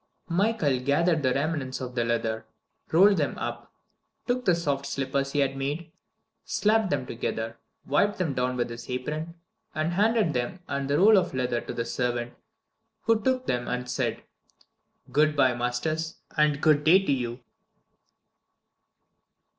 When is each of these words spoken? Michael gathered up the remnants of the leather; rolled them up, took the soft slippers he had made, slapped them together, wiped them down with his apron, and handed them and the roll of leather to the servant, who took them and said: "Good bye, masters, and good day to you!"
Michael 0.29 0.79
gathered 0.79 1.17
up 1.17 1.21
the 1.21 1.33
remnants 1.35 1.79
of 1.79 1.93
the 1.93 2.03
leather; 2.03 2.47
rolled 2.91 3.17
them 3.17 3.37
up, 3.37 3.71
took 4.25 4.45
the 4.45 4.55
soft 4.55 4.87
slippers 4.87 5.33
he 5.33 5.41
had 5.41 5.55
made, 5.55 5.91
slapped 6.43 6.89
them 6.89 7.05
together, 7.05 7.57
wiped 7.85 8.17
them 8.17 8.33
down 8.33 8.57
with 8.57 8.71
his 8.71 8.89
apron, 8.89 9.35
and 9.75 9.93
handed 9.93 10.33
them 10.33 10.59
and 10.67 10.89
the 10.89 10.97
roll 10.97 11.17
of 11.19 11.35
leather 11.35 11.61
to 11.61 11.71
the 11.75 11.85
servant, 11.85 12.33
who 13.03 13.21
took 13.21 13.45
them 13.45 13.67
and 13.67 13.87
said: 13.91 14.23
"Good 15.11 15.35
bye, 15.35 15.53
masters, 15.53 16.15
and 16.35 16.61
good 16.61 16.83
day 16.83 17.05
to 17.05 17.11
you!" 17.11 17.43